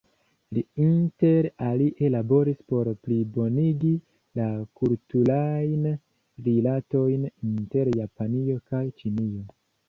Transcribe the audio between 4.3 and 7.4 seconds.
la kulturajn rilatojn